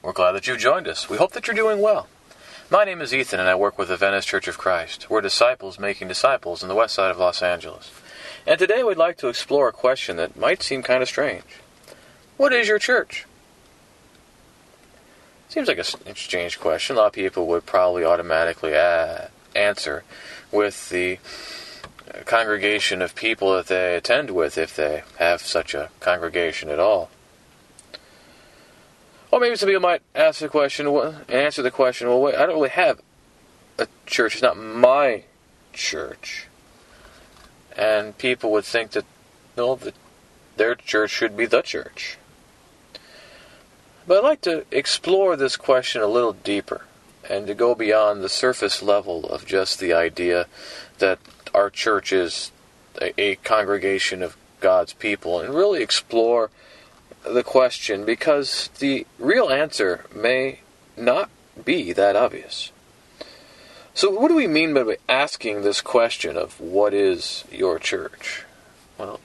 [0.00, 1.10] We're glad that you've joined us.
[1.10, 2.06] We hope that you're doing well.
[2.70, 5.10] My name is Ethan, and I work with the Venice Church of Christ.
[5.10, 7.90] We're disciples making disciples in the west side of Los Angeles.
[8.46, 11.44] And today we'd like to explore a question that might seem kind of strange
[12.36, 13.26] What is your church?
[15.48, 16.94] Seems like a strange question.
[16.94, 20.04] A lot of people would probably automatically uh, answer
[20.52, 21.18] with the
[22.24, 27.10] congregation of people that they attend with, if they have such a congregation at all.
[29.30, 30.86] Or maybe some people might ask the question,
[31.28, 33.00] answer the question, well, wait, I don't really have
[33.78, 34.34] a church.
[34.34, 35.24] It's not my
[35.72, 36.46] church.
[37.76, 39.04] And people would think that,
[39.56, 39.94] no, that
[40.56, 42.18] their church should be the church.
[44.06, 46.86] But I'd like to explore this question a little deeper
[47.28, 50.46] and to go beyond the surface level of just the idea
[50.98, 51.18] that
[51.52, 52.50] our church is
[53.00, 56.50] a, a congregation of God's people and really explore
[57.24, 60.60] the question because the real answer may
[60.96, 61.30] not
[61.64, 62.72] be that obvious.
[63.94, 68.44] So, what do we mean by asking this question of what is your church?
[68.96, 69.20] Well,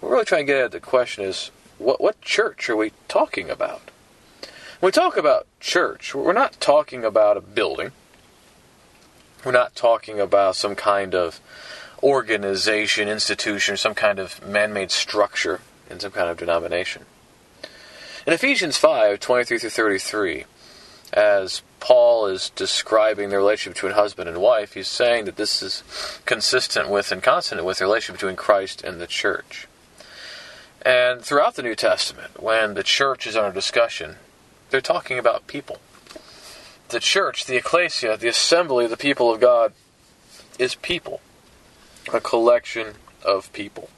[0.00, 3.50] we're really trying to get at the question is what, what church are we talking
[3.50, 3.90] about?
[4.80, 7.92] When we talk about church, we're not talking about a building.
[9.44, 11.40] We're not talking about some kind of
[12.02, 17.04] organization, institution, some kind of man made structure in some kind of denomination.
[18.26, 20.44] In Ephesians 5 23 through 33,
[21.12, 25.84] as Paul is describing the relationship between husband and wife, he's saying that this is
[26.24, 29.68] consistent with and consonant with the relationship between Christ and the church.
[30.82, 34.16] And throughout the New Testament, when the church is under discussion,
[34.70, 35.78] they're talking about people.
[36.88, 39.72] The church, the ecclesia, the assembly the people of God,
[40.58, 41.20] is people,
[42.12, 43.88] a collection of people.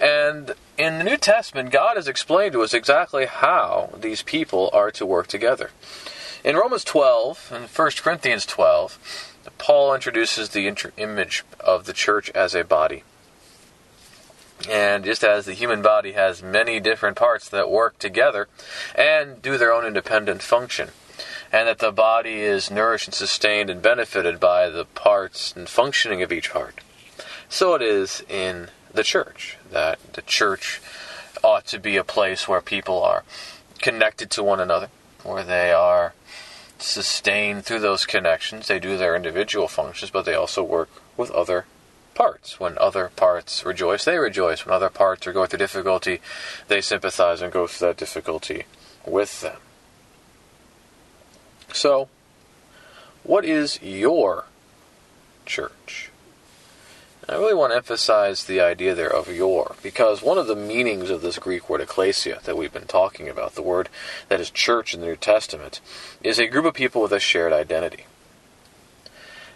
[0.00, 4.90] And in the New Testament, God has explained to us exactly how these people are
[4.92, 5.70] to work together.
[6.44, 12.30] In Romans 12 and 1 Corinthians 12, Paul introduces the inter- image of the church
[12.30, 13.02] as a body.
[14.68, 18.48] And just as the human body has many different parts that work together
[18.94, 20.90] and do their own independent function,
[21.52, 26.22] and that the body is nourished and sustained and benefited by the parts and functioning
[26.22, 26.80] of each part,
[27.48, 30.80] so it is in the church, that the church
[31.42, 33.24] ought to be a place where people are
[33.80, 34.88] connected to one another,
[35.22, 36.14] where they are
[36.78, 38.68] sustained through those connections.
[38.68, 41.66] They do their individual functions, but they also work with other
[42.14, 42.58] parts.
[42.58, 44.64] When other parts rejoice, they rejoice.
[44.64, 46.20] When other parts are going through difficulty,
[46.66, 48.64] they sympathize and go through that difficulty
[49.06, 49.58] with them.
[51.72, 52.08] So,
[53.22, 54.46] what is your
[55.46, 56.10] church?
[57.30, 61.10] I really want to emphasize the idea there of your, because one of the meanings
[61.10, 63.90] of this Greek word ecclesia that we've been talking about, the word
[64.28, 65.82] that is church in the New Testament,
[66.22, 68.06] is a group of people with a shared identity.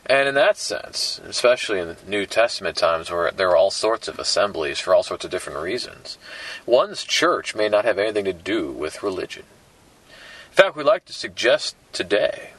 [0.05, 4.19] And in that sense, especially in New Testament times where there are all sorts of
[4.19, 6.19] assemblies for all sorts of different reasons,
[6.67, 9.45] one's church may not have anything to do with religion.
[10.51, 12.51] In fact, we'd like to suggest today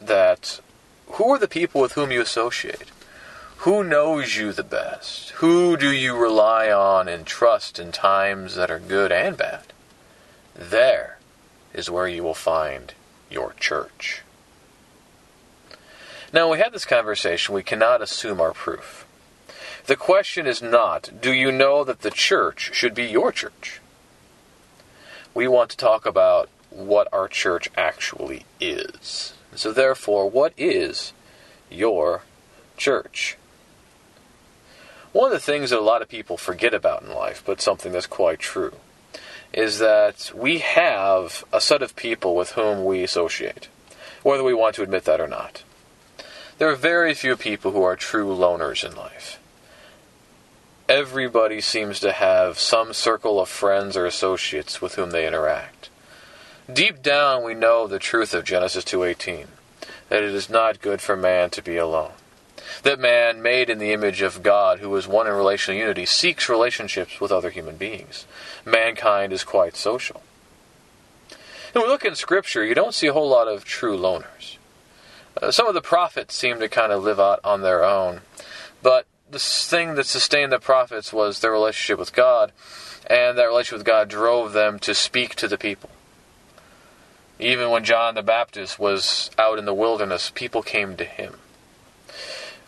[0.00, 0.60] that
[1.08, 2.90] who are the people with whom you associate?
[3.58, 5.30] Who knows you the best?
[5.30, 9.72] Who do you rely on and trust in times that are good and bad?
[10.54, 11.18] There
[11.74, 12.94] is where you will find
[13.30, 14.22] your church.
[16.32, 19.04] Now, when we have this conversation, we cannot assume our proof.
[19.86, 23.80] The question is not, do you know that the church should be your church?
[25.34, 29.34] We want to talk about what our church actually is.
[29.54, 31.12] So, therefore, what is
[31.70, 32.22] your
[32.76, 33.36] church?
[35.16, 37.90] One of the things that a lot of people forget about in life, but something
[37.90, 38.74] that's quite true,
[39.50, 43.70] is that we have a set of people with whom we associate,
[44.22, 45.62] whether we want to admit that or not.
[46.58, 49.38] There are very few people who are true loners in life.
[50.86, 55.88] Everybody seems to have some circle of friends or associates with whom they interact.
[56.70, 59.48] Deep down we know the truth of Genesis 2:18,
[60.10, 62.12] that it is not good for man to be alone
[62.82, 66.48] that man, made in the image of God, who is one in relational unity, seeks
[66.48, 68.26] relationships with other human beings.
[68.64, 70.22] Mankind is quite social.
[71.72, 74.56] When we look in Scripture, you don't see a whole lot of true loners.
[75.40, 78.22] Uh, some of the prophets seem to kind of live out on their own,
[78.82, 82.52] but the thing that sustained the prophets was their relationship with God,
[83.06, 85.90] and that relationship with God drove them to speak to the people.
[87.38, 91.34] Even when John the Baptist was out in the wilderness, people came to him.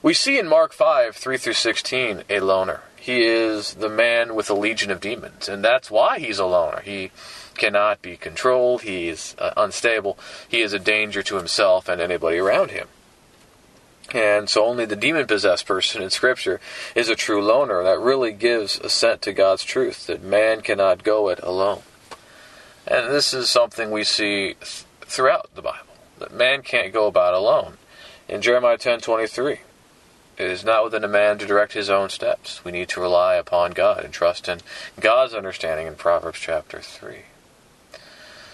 [0.00, 2.82] We see in Mark 5, 3 through 16, a loner.
[2.96, 6.80] He is the man with a legion of demons, and that's why he's a loner.
[6.82, 7.10] He
[7.56, 10.16] cannot be controlled, he is uh, unstable,
[10.48, 12.86] he is a danger to himself and anybody around him.
[14.14, 16.60] And so only the demon possessed person in Scripture
[16.94, 17.82] is a true loner.
[17.82, 21.82] That really gives assent to God's truth that man cannot go it alone.
[22.86, 27.34] And this is something we see th- throughout the Bible that man can't go about
[27.34, 27.76] alone.
[28.28, 29.60] In Jeremiah 10:23,
[30.38, 32.64] it is not within a man to direct his own steps.
[32.64, 34.60] We need to rely upon God and trust in
[35.00, 37.22] God's understanding in Proverbs chapter 3.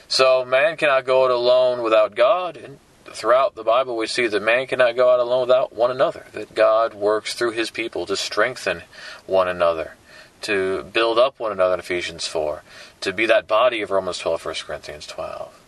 [0.08, 4.42] So man cannot go it alone without God, and throughout the Bible, we see that
[4.42, 8.16] man cannot go out alone without one another, that God works through his people to
[8.16, 8.82] strengthen
[9.26, 9.94] one another,
[10.42, 12.62] to build up one another in Ephesians 4,
[13.02, 15.60] to be that body of Romans 12, 1 Corinthians 12,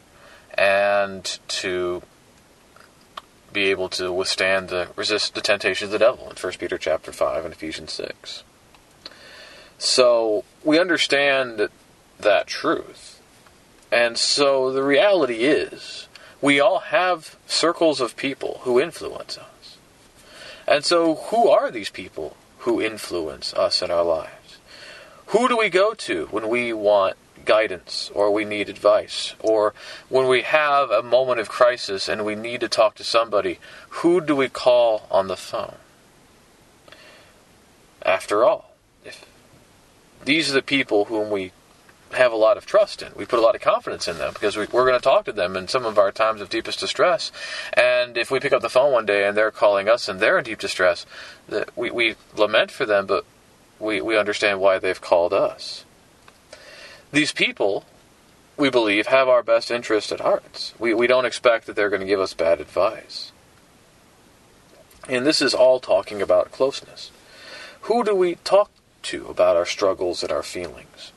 [0.54, 2.02] and to
[3.56, 7.10] be able to withstand the resist the temptations of the devil in 1 Peter chapter
[7.10, 8.44] 5 and Ephesians 6.
[9.78, 11.70] So we understand
[12.20, 13.22] that truth.
[13.90, 16.06] And so the reality is
[16.42, 19.78] we all have circles of people who influence us.
[20.68, 24.58] And so, who are these people who influence us in our lives?
[25.28, 29.34] Who do we go to when we want guidance or we need advice?
[29.40, 29.72] Or
[30.08, 33.58] when we have a moment of crisis and we need to talk to somebody,
[33.88, 35.76] who do we call on the phone?
[38.02, 39.24] After all, if
[40.24, 41.52] these are the people whom we
[42.12, 43.12] have a lot of trust in.
[43.16, 45.32] We put a lot of confidence in them because we, are going to talk to
[45.32, 47.32] them in some of our times of deepest distress.
[47.72, 50.38] And if we pick up the phone one day and they're calling us and they're
[50.38, 51.06] in deep distress,
[51.48, 53.24] that we, we lament for them, but
[53.78, 55.84] we, we understand why they've called us.
[57.16, 57.86] These people,
[58.58, 60.74] we believe, have our best interest at heart.
[60.78, 63.32] We, we don't expect that they're going to give us bad advice.
[65.08, 67.10] And this is all talking about closeness.
[67.88, 68.70] Who do we talk
[69.04, 71.12] to about our struggles and our feelings?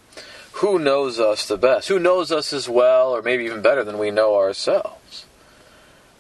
[0.54, 1.90] who knows us the best?
[1.90, 5.26] Who knows us as well, or maybe even better than we know ourselves?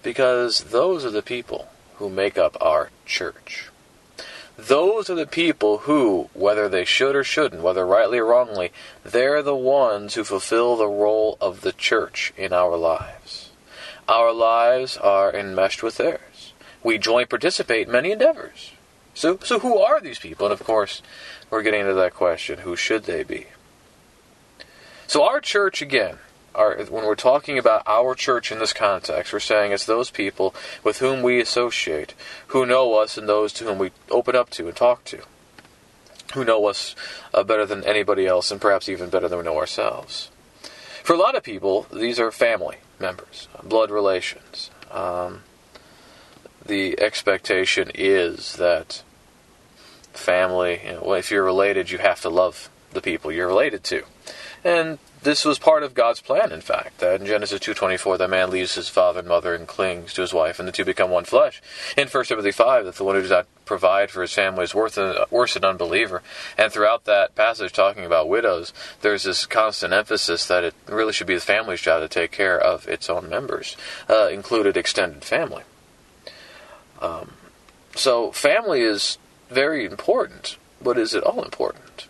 [0.04, 3.70] Because those are the people who make up our church.
[4.68, 8.74] Those are the people who, whether they should or shouldn't, whether rightly or wrongly,
[9.04, 13.52] they're the ones who fulfill the role of the church in our lives.
[14.10, 16.54] Our lives are enmeshed with theirs.
[16.84, 18.74] We jointly participate in many endeavors.
[19.14, 20.48] So, so who are these people?
[20.48, 21.02] And of course,
[21.50, 23.48] we're getting into that question who should they be?
[25.08, 26.18] So our church, again,
[26.54, 30.54] when we're talking about our church in this context, we're saying it's those people
[30.84, 32.14] with whom we associate,
[32.48, 35.22] who know us, and those to whom we open up to and talk to,
[36.34, 36.96] who know us
[37.34, 40.30] uh, better than anybody else, and perhaps even better than we know ourselves.
[41.04, 44.70] For a lot of people, these are family members, blood relations.
[44.92, 45.44] Um,
[46.66, 49.04] the expectation is that
[50.14, 54.04] family, you know, if you're related, you have to love the people you're related to.
[54.64, 58.50] And this was part of God's plan, in fact, that in Genesis 2.24, the man
[58.50, 61.26] leaves his father and mother and clings to his wife, and the two become one
[61.26, 61.62] flesh.
[61.98, 64.74] In 1 Timothy 5, that the one who does not provide for his family is
[64.74, 66.24] worse than, worse than unbeliever.
[66.58, 71.28] And throughout that passage talking about widows, there's this constant emphasis that it really should
[71.28, 73.76] be the family's job to take care of its own members,
[74.10, 75.64] uh, included extended family.
[77.02, 77.34] Um,
[77.96, 79.18] so family is
[79.50, 82.08] very important, but is it all important?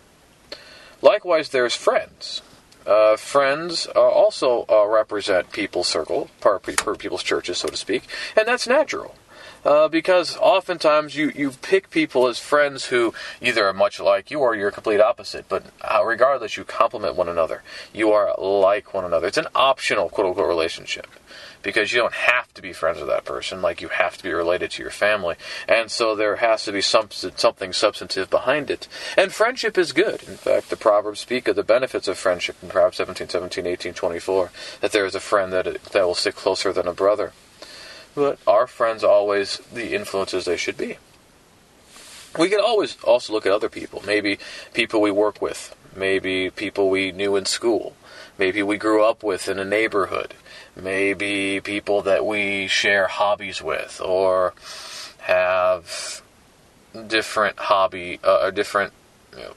[1.02, 2.42] Likewise, there's friends.
[2.86, 6.30] Uh, friends uh, also uh, represent people's circle,
[6.96, 8.04] people's churches, so to speak,
[8.36, 9.14] and that's natural.
[9.64, 14.40] Uh, because oftentimes you, you pick people as friends who either are much like you
[14.40, 17.62] or you're complete opposite, but uh, regardless, you complement one another.
[17.92, 19.26] You are like one another.
[19.26, 21.06] It's an optional quote unquote relationship
[21.62, 24.32] because you don't have to be friends with that person like you have to be
[24.32, 25.36] related to your family.
[25.68, 28.88] And so there has to be some, something substantive behind it.
[29.16, 30.22] And friendship is good.
[30.22, 33.94] In fact, the Proverbs speak of the benefits of friendship in Proverbs 17, 17, 18,
[33.94, 34.50] 24,
[34.80, 37.32] that there is a friend that, that will stick closer than a brother.
[38.14, 40.98] But are friends always the influences they should be?
[42.38, 44.02] We can always also look at other people.
[44.06, 44.38] Maybe
[44.72, 45.74] people we work with.
[45.96, 47.96] Maybe people we knew in school.
[48.38, 50.34] Maybe we grew up with in a neighborhood
[50.76, 54.54] maybe people that we share hobbies with or
[55.18, 56.22] have
[57.06, 58.92] different hobby uh, or different
[59.32, 59.52] you know,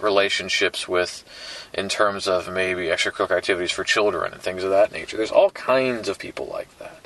[0.00, 1.24] relationships with
[1.72, 5.16] in terms of maybe extracurricular activities for children and things of that nature.
[5.16, 7.03] There's all kinds of people like that.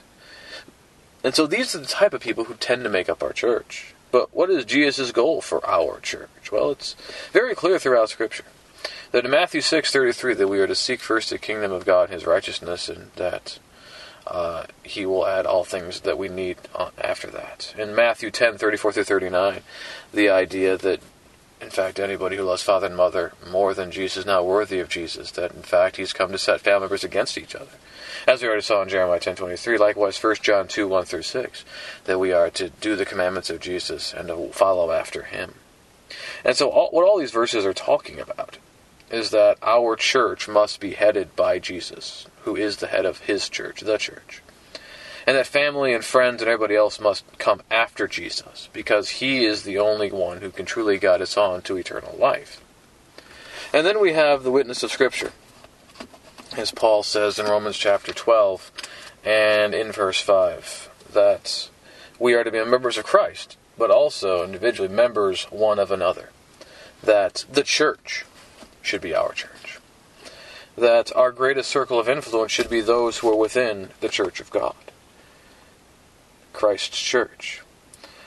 [1.28, 3.92] And so these are the type of people who tend to make up our church.
[4.10, 6.50] But what is Jesus' goal for our church?
[6.50, 6.94] Well, it's
[7.32, 8.46] very clear throughout Scripture
[9.12, 12.14] that in Matthew 6:33 that we are to seek first the kingdom of God and
[12.14, 13.58] his righteousness and that
[14.26, 16.56] uh, he will add all things that we need
[16.96, 17.74] after that.
[17.76, 19.60] In Matthew 10:34 through 39,
[20.14, 21.02] the idea that
[21.60, 24.88] in fact, anybody who loves father and mother more than Jesus is not worthy of
[24.88, 25.32] Jesus.
[25.32, 27.72] That, in fact, he's come to set family members against each other.
[28.28, 31.64] As we already saw in Jeremiah 10.23, likewise 1 John 2, 1 through 6,
[32.04, 35.54] that we are to do the commandments of Jesus and to follow after him.
[36.44, 38.58] And so all, what all these verses are talking about
[39.10, 43.48] is that our church must be headed by Jesus, who is the head of his
[43.48, 44.42] church, the church
[45.26, 49.62] and that family and friends and everybody else must come after Jesus, because he is
[49.62, 52.62] the only one who can truly guide us on to eternal life.
[53.74, 55.32] And then we have the witness of Scripture,
[56.58, 58.72] as Paul says in Romans chapter 12
[59.24, 61.70] and in verse 5, that
[62.18, 66.30] we are to be members of Christ, but also individually members one of another.
[67.00, 68.26] That the church
[68.82, 69.78] should be our church.
[70.76, 74.50] That our greatest circle of influence should be those who are within the church of
[74.50, 74.74] God.
[76.52, 77.62] Christ's church.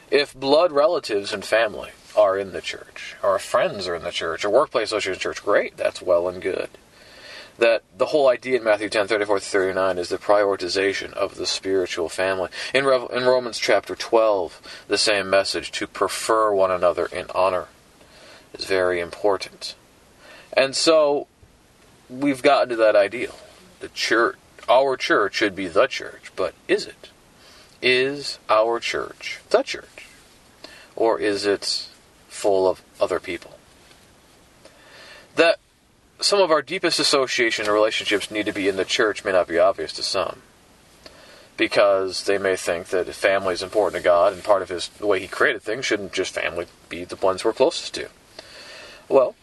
[0.10, 4.46] If blood relatives and family are in the church, or friends are in the church,
[4.46, 6.70] or workplace associates in the church, great, that's well and good.
[7.62, 12.10] That the whole idea in Matthew 10, 34 39 is the prioritization of the spiritual
[12.10, 12.50] family.
[12.74, 17.68] In, Re- in Romans chapter 12, the same message, to prefer one another in honor,
[18.56, 19.76] is very important.
[20.54, 21.28] And so,
[22.10, 23.36] we've gotten to that ideal.
[23.80, 24.38] The church,
[24.68, 27.10] our church should be the church, but is it?
[27.80, 30.08] Is our church the church?
[30.96, 31.88] Or is it
[32.28, 33.60] full of other people?
[35.36, 35.60] That
[36.22, 39.48] some of our deepest association and relationships need to be in the church may not
[39.48, 40.42] be obvious to some.
[41.58, 45.08] Because they may think that family is important to God and part of his the
[45.08, 48.08] way he created things, shouldn't just family be the ones we're closest to?
[49.10, 49.36] Well,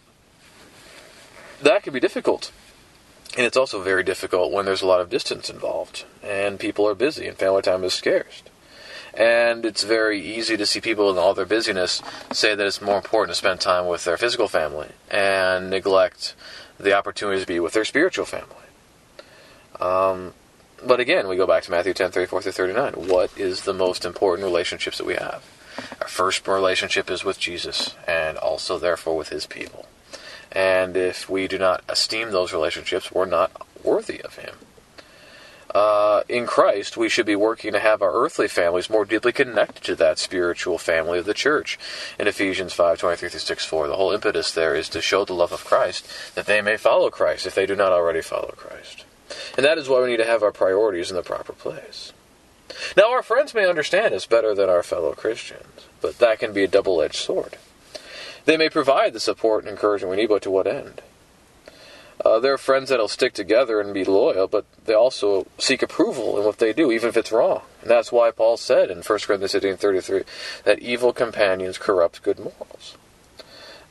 [1.62, 2.50] that can be difficult
[3.36, 6.94] and it's also very difficult when there's a lot of distance involved and people are
[6.94, 8.42] busy and family time is scarce.
[9.14, 12.96] And it's very easy to see people in all their busyness say that it's more
[12.96, 16.34] important to spend time with their physical family and neglect
[16.78, 18.54] the opportunity to be with their spiritual family.
[19.80, 20.34] Um,
[20.84, 22.92] but again, we go back to Matthew 10 34 through 39.
[22.94, 25.44] What is the most important relationships that we have?
[26.00, 29.86] Our first relationship is with Jesus and also, therefore, with his people.
[30.52, 33.50] And if we do not esteem those relationships, we're not
[33.84, 34.54] worthy of Him.
[36.28, 39.96] In Christ, we should be working to have our earthly families more deeply connected to
[39.96, 41.78] that spiritual family of the church.
[42.18, 45.32] In Ephesians 5 23 through 6 4, the whole impetus there is to show the
[45.32, 49.06] love of Christ that they may follow Christ if they do not already follow Christ.
[49.56, 52.12] And that is why we need to have our priorities in the proper place.
[52.94, 56.64] Now, our friends may understand us better than our fellow Christians, but that can be
[56.64, 57.56] a double edged sword.
[58.44, 61.00] They may provide the support and encouragement we need, but to what end?
[62.24, 66.38] Uh, there are friends that'll stick together and be loyal, but they also seek approval
[66.38, 67.62] in what they do, even if it's wrong.
[67.82, 70.22] And that's why Paul said in 1 Corinthians 15 33
[70.64, 72.96] that evil companions corrupt good morals.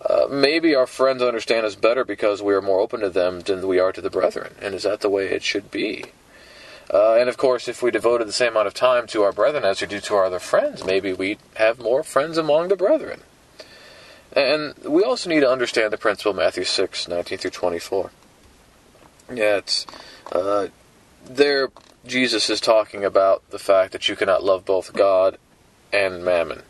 [0.02, 3.66] Uh, maybe our friends understand us better because we are more open to them than
[3.66, 4.54] we are to the brethren.
[4.62, 6.06] And is that the way it should be?
[6.94, 9.66] Uh, and of course, if we devoted the same amount of time to our brethren
[9.66, 13.22] as we do to our other friends, maybe we'd have more friends among the brethren.
[14.34, 18.12] And we also need to understand the principle of Matthew 6, 19 through 24.
[19.34, 19.86] Yeah, it's,
[20.32, 20.68] uh,
[21.26, 21.70] there,
[22.06, 25.38] Jesus is talking about the fact that you cannot love both God
[25.92, 26.64] and mammon.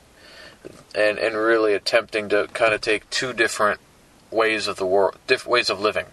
[0.95, 3.79] And, and really attempting to kind of take two different
[4.31, 6.07] ways of the world, different ways of living,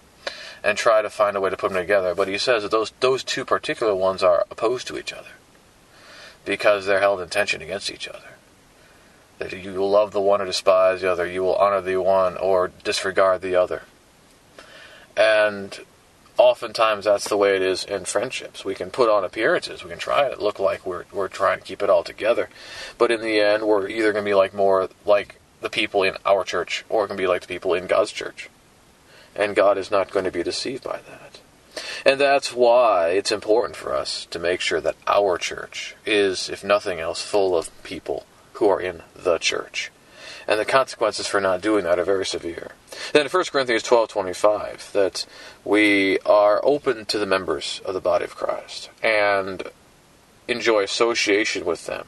[0.62, 2.14] and try to find a way to put them together.
[2.14, 5.30] But he says that those, those two particular ones are opposed to each other
[6.44, 8.34] because they're held in tension against each other
[9.38, 12.36] that you will love the one or despise the other, you will honor the one
[12.36, 13.82] or disregard the other.
[15.16, 15.78] And
[16.36, 18.64] oftentimes that's the way it is in friendships.
[18.64, 21.64] We can put on appearances, we can try to look like we're we're trying to
[21.64, 22.48] keep it all together,
[22.98, 26.16] but in the end, we're either going to be like more like the people in
[26.26, 28.50] our church, or can be like the people in God's church,
[29.34, 31.40] and God is not going to be deceived by that.
[32.04, 36.62] And that's why it's important for us to make sure that our church is, if
[36.62, 39.90] nothing else, full of people who are in the church.
[40.46, 42.72] And the consequences for not doing that are very severe.
[43.12, 45.26] Then in 1 Corinthians 12:25 that
[45.64, 49.62] we are open to the members of the body of Christ and
[50.46, 52.06] enjoy association with them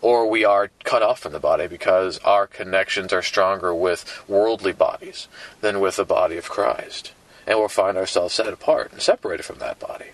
[0.00, 4.72] or we are cut off from the body because our connections are stronger with worldly
[4.72, 5.28] bodies
[5.60, 7.12] than with the body of Christ
[7.46, 10.06] and we'll find ourselves set apart and separated from that body.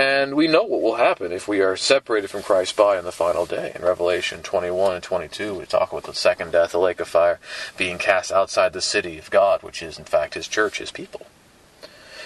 [0.00, 3.12] And we know what will happen if we are separated from Christ by in the
[3.12, 3.72] final day.
[3.74, 7.38] In Revelation 21 and 22, we talk about the second death, the lake of fire,
[7.76, 11.26] being cast outside the city of God, which is, in fact, His church, His people.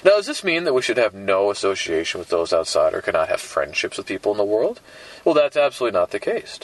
[0.05, 3.29] Now, does this mean that we should have no association with those outside or cannot
[3.29, 4.81] have friendships with people in the world?
[5.25, 6.61] Well, that's absolutely not the case.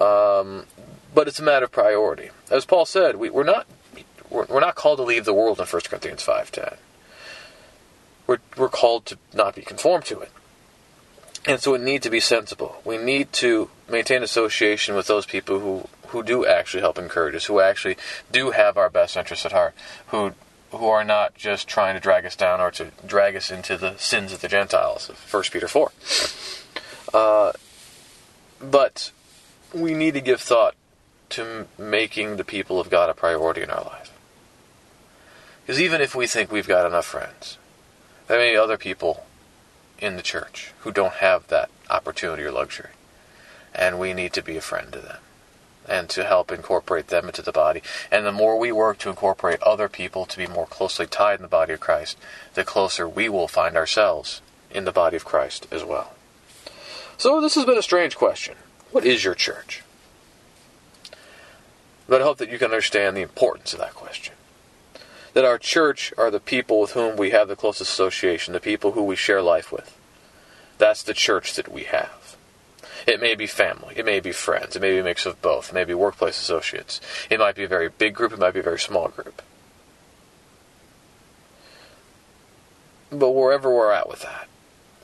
[0.00, 0.64] Um,
[1.14, 2.30] but it's a matter of priority.
[2.50, 3.66] As Paul said, we, we're not
[4.30, 6.78] we're, we're not called to leave the world in 1 Corinthians 5.10.
[8.28, 10.30] We're, we're called to not be conformed to it.
[11.44, 12.80] And so we need to be sensible.
[12.84, 17.46] We need to maintain association with those people who, who do actually help encourage us,
[17.46, 17.96] who actually
[18.30, 19.74] do have our best interests at heart,
[20.08, 20.34] who
[20.70, 23.96] who are not just trying to drag us down or to drag us into the
[23.96, 25.92] sins of the Gentiles, 1 Peter 4.
[27.14, 27.52] Uh,
[28.60, 29.10] but
[29.72, 30.74] we need to give thought
[31.30, 34.12] to making the people of God a priority in our life.
[35.66, 37.56] Because even if we think we've got enough friends,
[38.28, 39.26] there may be other people
[39.98, 42.90] in the church who don't have that opportunity or luxury.
[43.74, 45.18] And we need to be a friend to them
[45.88, 47.82] and to help incorporate them into the body.
[48.10, 51.42] And the more we work to incorporate other people to be more closely tied in
[51.42, 52.18] the body of Christ,
[52.54, 56.14] the closer we will find ourselves in the body of Christ as well.
[57.16, 58.56] So this has been a strange question.
[58.92, 59.82] What is your church?
[62.06, 64.34] But I hope that you can understand the importance of that question.
[65.38, 68.90] That our church are the people with whom we have the closest association, the people
[68.90, 69.96] who we share life with.
[70.78, 72.36] That's the church that we have.
[73.06, 75.68] It may be family, it may be friends, it may be a mix of both,
[75.68, 77.00] it may be workplace associates.
[77.30, 79.40] It might be a very big group, it might be a very small group.
[83.12, 84.48] But wherever we're at with that,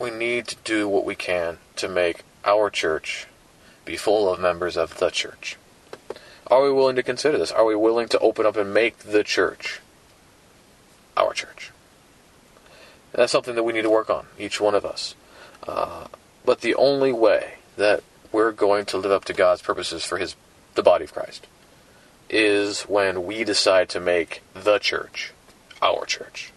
[0.01, 3.29] we need to do what we can to make our church
[3.85, 5.59] be full of members of the church.
[6.49, 7.53] Are we willing to consider this?
[7.53, 9.81] Are we willing to open up and make the church
[11.17, 11.71] our church?
[13.13, 15.15] And that's something that we need to work on, each one of us.
[15.67, 16.07] Uh,
[16.45, 18.03] but the only way that
[18.33, 20.37] we're going to live up to God's purposes for His
[20.75, 21.47] the body of Christ
[22.29, 25.33] is when we decide to make the church
[25.81, 26.53] our church.